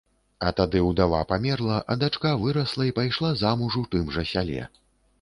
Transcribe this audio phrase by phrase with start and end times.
[0.45, 4.69] А тады ўдава памерла, а дачка вырасла і пайшла замуж у тым жа сяле.